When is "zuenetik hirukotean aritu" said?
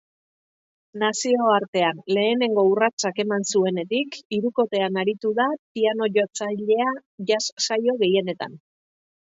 3.53-5.35